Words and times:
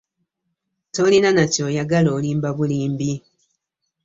Tolina 0.95 1.29
na 1.35 1.45
ky'oyagala 1.53 2.09
olimba 2.17 2.49
bulimbi. 2.57 3.11